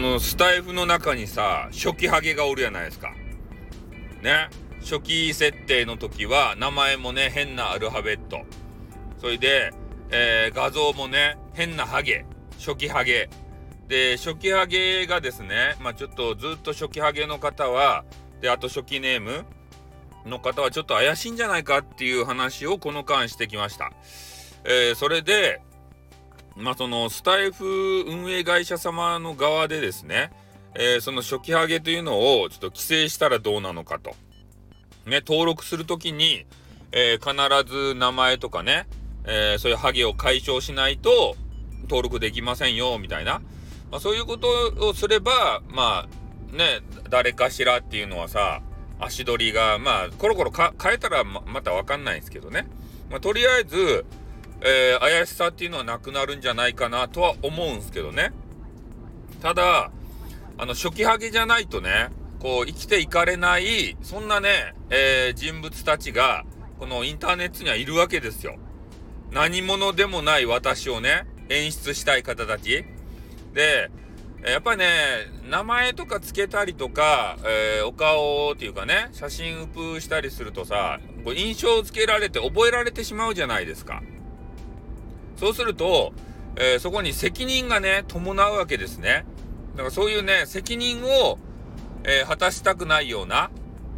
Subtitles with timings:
[0.00, 3.14] の、スタイフの中にさ、初期ハゲがおるやないですか。
[4.22, 4.48] ね。
[4.80, 8.40] 初期設定の時は、名前もね、変なアルファベット。
[9.18, 9.72] それで、
[10.10, 12.24] えー、画像もね、変なハゲ。
[12.58, 13.28] 初期ハゲ。
[13.88, 18.04] で、初期ハゲがですね、まあちょっとずっと初期ハゲの方は、
[18.40, 19.44] で、あと初期ネーム
[20.24, 23.92] の方はちょっと怪しいんじゃないかっていう話をこの間してきました。
[24.64, 25.60] えー、それで、
[26.56, 30.30] まあ、そのスタイフ運営会社様の側でですね、
[30.74, 34.10] えー、その初期ハゲというのをちょっと規制したらどうなのかと。
[35.06, 36.46] ね、登録するときに、
[36.92, 38.86] えー、必ず名前とかね、
[39.24, 41.36] えー、そういうハゲを解消しないと
[41.82, 43.40] 登録できませんよ、みたいな。
[43.90, 46.06] まあ、そういうことをすれば、ま
[46.52, 48.62] あ、ね、誰かしらっていうのはさ、
[49.00, 52.68] 足取りが、まあ、コロコロ変えたらままたわかんないんですけどね。
[53.10, 54.04] まあ、とりあえず、
[54.62, 58.32] えー、怪しさっていうのはなくなるんじゃないかなとは思うんすけどね。
[59.42, 59.90] ただ、
[60.58, 66.44] あの、初期ハゲじゃないとね、こう、生きていかれない、そんなね、えー、人物たちが、
[66.78, 68.56] このインターネットにはいるわけですよ。
[69.30, 72.84] 何者でもない私をね、演出したい方たち。
[73.54, 73.90] で、
[74.44, 74.86] やっぱりね、
[75.50, 84.02] 名前とか付けたりとか、えー、お顔っていうかね、写真ウプしたりするとさ、こう印象を付けられて覚えられてしまうじゃないですか。
[85.40, 86.12] そうすると、
[86.56, 89.24] えー、そこに責任がね、伴うわけですね。
[89.72, 91.38] だからそういうね、責任を、
[92.04, 93.50] えー、果たしたくないような、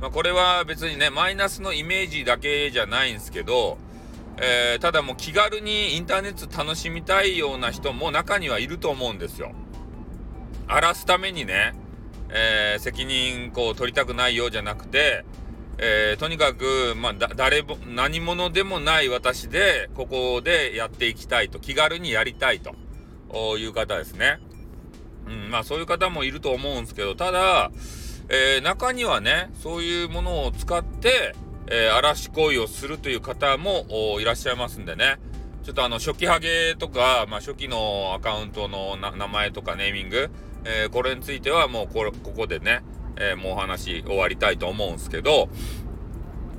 [0.00, 3.76] まあ、これは別にね、マイナスのイメージだけじゃないんですけど、
[4.38, 9.52] えー、ただもう気軽にインターネット楽しみたいような人も中にはいると思うんですよ。
[10.66, 11.74] 荒らすためにね、
[12.30, 15.26] え、責任こう取りたくないようじゃなくて、
[15.78, 24.38] えー、とにかく、まあ、だ、誰も、何者でもない私で、ここでやっていきたいと、気軽にやりたいという方ですね。
[25.26, 27.70] うん、まあ、そういう方もいると思うんですけど、ただ、
[28.28, 31.34] えー、中にはね、そういうものを使って、
[31.68, 33.86] えー、嵐行為をするという方も
[34.20, 35.18] いらっしゃいますんでね。
[35.64, 40.30] ちょっとあの、初期ハゲとか、まあ、初期のアカウントの名前とかネーミング、
[40.64, 42.82] えー、これについてはもうこ、ここでね、
[43.18, 45.48] えー、もうお話終わりたいと思うんすけど、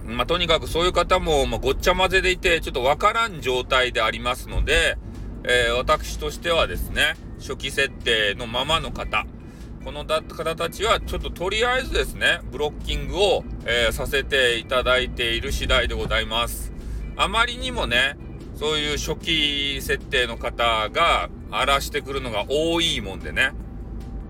[0.05, 4.97] まあ、とにかくそういう方も、まあ、ごっちゃ混ぜでいて、ちょっとわからん状態でありますので、
[5.43, 9.25] えー、私としてはですね、初期設定のままの方、
[9.83, 16.73] この方たちは、ちょっととりあえずですね、ブロッキングを、えー、させていただいている次第でございます。
[17.15, 18.17] あまりにもね、
[18.55, 23.51] そういう初期設定の方が荒らしてくるのが多いもんでね、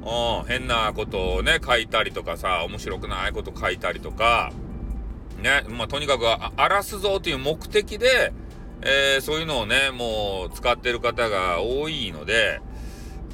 [0.07, 4.53] うん、変なことをね、書いたりとかさ、面白くないこと書いたりとか、
[5.41, 6.25] ね、まあ、とにかく
[6.55, 8.33] 荒らすぞという目的で、
[8.81, 12.61] えー、そういうのをね、もう使ってる方が多いので、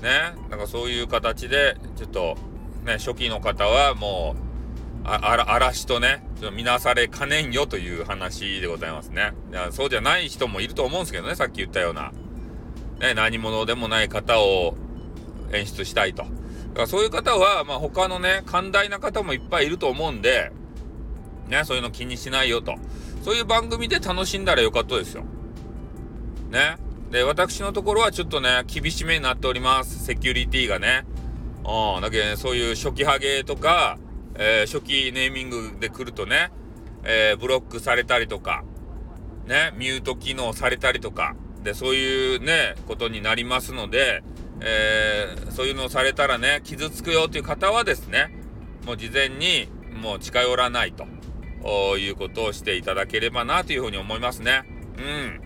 [0.01, 2.37] ね、なんかそういう形で、ちょっと、
[2.85, 4.35] ね、初期の方はも
[5.03, 9.33] う、あ、あら、嵐とね、ちょっと見なされかねんよという話でございますね。
[9.51, 12.11] いやそうじゃない人もいると思うんですけどね、さっき言ったような。
[12.99, 14.75] ね、何者でもない方を
[15.51, 16.25] 演出したいと。
[16.81, 20.51] らそういう方は、まあ、他のね、寛大な方もいっぱいいると思うんで、
[21.47, 22.75] ね、そういうの気にしないよと。
[23.23, 25.23] そういう番組で楽しんだらよかったですよ。
[26.49, 26.77] ね。
[27.11, 30.03] で、私のところはちょっとね、厳しめになっております。
[30.03, 31.05] セキュリティがね。
[31.63, 33.97] うん、だけどね、そういう初期ハゲとか、
[34.35, 36.51] えー、初期ネーミングで来るとね、
[37.03, 38.63] えー、ブロックされたりとか、
[39.45, 44.23] ね、ミュート機能されたりとか、で、そういうね、ことになりますので、
[44.65, 48.33] えー、そういうのをされたらね、傷つくよという方はですね、
[48.85, 49.67] もう事前に
[50.01, 51.05] もう近寄らないと
[51.97, 54.63] いうことをしていただければなというふうに思いますね。
[54.97, 55.41] うん。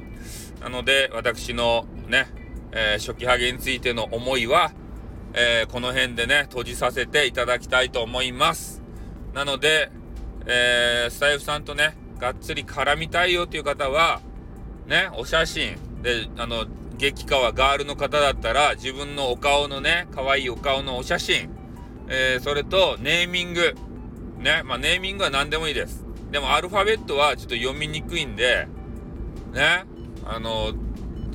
[0.61, 2.27] なので、私のね、
[2.72, 4.72] えー、初期ハゲについての思いは、
[5.33, 8.81] えー、この辺でね、閉じさせていただきたいと思います。
[9.33, 9.91] なので、
[10.45, 14.22] えー、スタイフさんとね、がっつり絡みたいよという方は、
[14.88, 16.66] ね、お写真で、あの、
[16.97, 21.49] 激川ガールの方だったら、自分のお顔のね、可愛いお顔のお写真、
[22.09, 23.75] えー、それと、ネーミング。
[24.39, 26.05] ね、まあ、ネーミングは何でもいいです。
[26.31, 28.67] でも、アルファベットはちょっと読みにくいんで、
[29.53, 29.85] ね、
[30.25, 30.73] あの、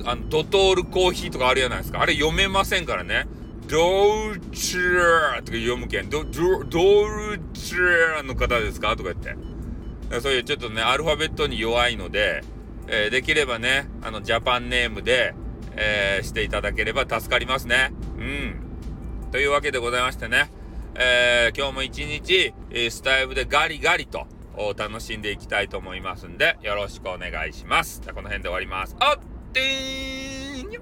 [0.05, 2.01] あのドトールコーヒーとかあるじゃないですか。
[2.01, 3.27] あれ読めませんからね。
[3.67, 6.09] ドーチャーとか読むけん。
[6.09, 8.97] ド、ド、ドーチャーの方ですか？
[8.97, 10.19] とか言って。
[10.19, 12.43] そういうちょっとね、アルファベットに弱いので、
[12.87, 15.33] えー、できればね、あの、ジャパンネームで、
[15.75, 17.91] えー、していただければ助かりますね。
[18.17, 18.55] うん。
[19.31, 20.51] というわけでございましてね、
[20.95, 22.53] えー、今日も一日、
[22.91, 24.27] スタイルでガリガリと
[24.77, 28.01] 楽しんでいきたいと思いますんで、よろしくお願いします。
[28.03, 28.95] じゃこの辺で終わります。
[28.99, 29.19] あっ
[29.51, 30.81] てーにょ